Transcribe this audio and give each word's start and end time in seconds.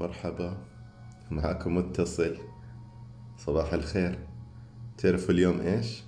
مرحبا 0.00 0.56
معكم 1.30 1.76
متصل. 1.76 2.38
صباح 3.38 3.72
الخير. 3.72 4.18
تعرفوا 4.98 5.34
اليوم 5.34 5.60
إيش؟ 5.60 6.02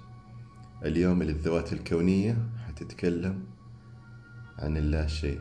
اليوم 0.85 1.23
الذوات 1.23 1.73
الكونية 1.73 2.37
حتتكلم 2.67 3.45
عن 4.59 4.77
اللا 4.77 5.07
شيء. 5.07 5.41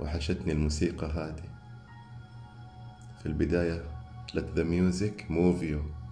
وحشتني 0.00 0.52
الموسيقى 0.52 1.06
هذه. 1.06 1.48
في 3.20 3.26
البداية 3.26 3.84
let 4.36 4.58
the 4.58 4.64
music 4.64 5.30
move 5.30 5.62
you. 5.62 6.03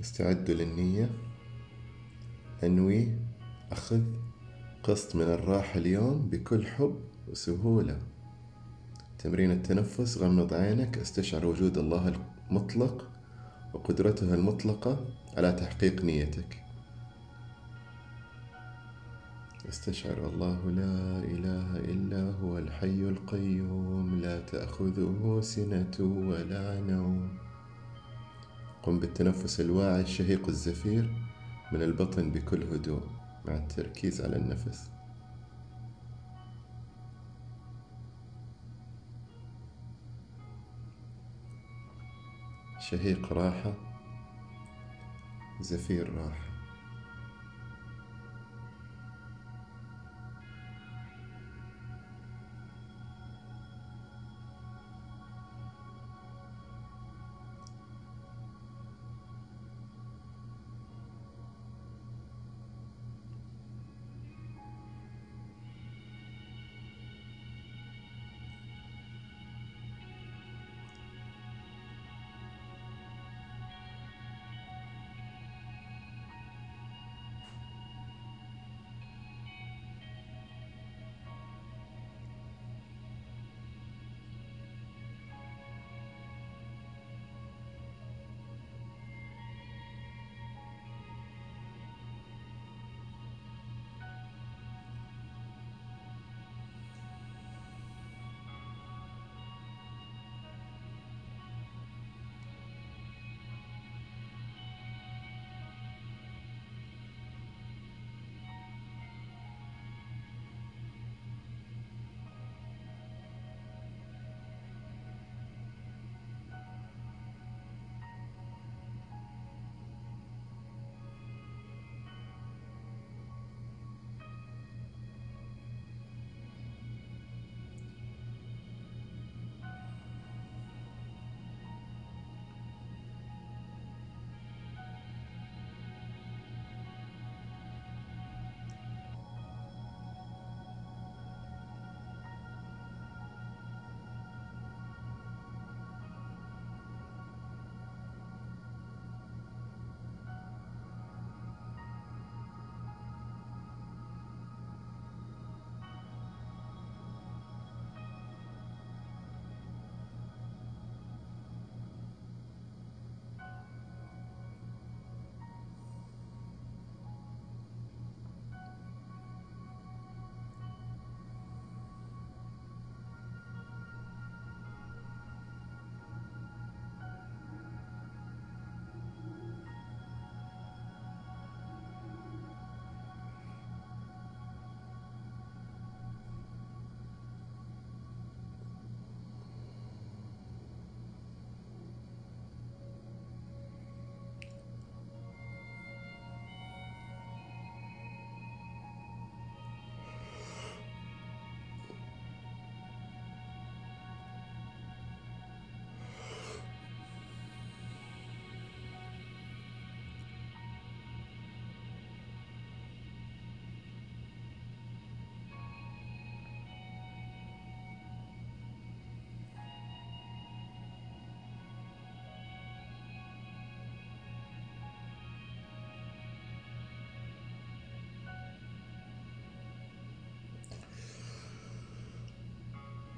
استعدوا 0.00 0.54
للنية. 0.54 1.10
أنوي 2.64 3.18
أخذ 3.72 4.02
قسط 4.82 5.16
من 5.16 5.22
الراحة 5.22 5.78
اليوم 5.78 6.28
بكل 6.30 6.66
حب 6.66 7.00
وسهولة. 7.28 7.98
تمرين 9.18 9.50
التنفس 9.50 10.18
غمض 10.18 10.54
عينك 10.54 10.98
استشعر 10.98 11.46
وجود 11.46 11.78
الله 11.78 12.14
المطلق 12.50 13.10
وقدرته 13.74 14.34
المطلقة 14.34 15.06
على 15.36 15.52
تحقيق 15.52 16.04
نيتك. 16.04 16.64
استشعر 19.68 20.28
الله 20.28 20.70
لا 20.70 21.18
إله 21.18 21.76
إلا 21.76 22.32
هو 22.32 22.58
الحي 22.58 23.00
القيوم 23.08 24.20
لا 24.20 24.40
تأخذه 24.40 25.40
سنة 25.42 25.96
ولا 26.00 26.80
نوم. 26.80 27.47
قم 28.88 29.00
بالتنفس 29.00 29.60
الواعي 29.60 30.00
الشهيق 30.00 30.48
الزفير 30.48 31.14
من 31.72 31.82
البطن 31.82 32.30
بكل 32.30 32.62
هدوء 32.62 33.02
مع 33.44 33.54
التركيز 33.54 34.20
على 34.20 34.36
النفس. 34.36 34.90
شهيق 42.80 43.32
راحة 43.32 43.74
زفير 45.60 46.14
راحة. 46.14 46.47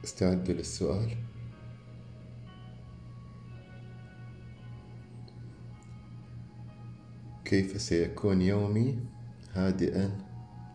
استعدوا 0.04 0.54
للسؤال. 0.54 1.16
كيف 7.44 7.80
سيكون 7.80 8.42
يومي 8.42 8.98
هادئا 9.54 10.18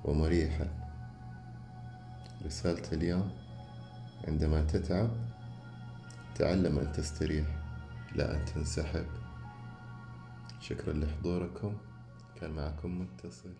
ومريحا؟ 0.03 0.67
رسالة 2.45 2.91
اليوم 2.93 3.31
عندما 4.27 4.63
تتعب 4.63 5.09
تعلم 6.35 6.79
أن 6.79 6.91
تستريح 6.91 7.47
لا 8.15 8.35
أن 8.35 8.45
تنسحب. 8.45 9.05
شكرا 10.59 10.93
لحضوركم. 10.93 11.77
كان 12.35 12.51
معكم 12.51 13.01
متصل. 13.01 13.53